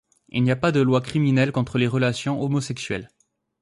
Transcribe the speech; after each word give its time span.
Il 0.29 0.41
n'y 0.41 0.49
a 0.49 0.55
pas 0.55 0.71
de 0.71 0.79
lois 0.81 1.01
criminelles 1.01 1.51
contre 1.51 1.77
les 1.77 1.85
relations 1.87 2.41
homosexuelles. 2.41 3.11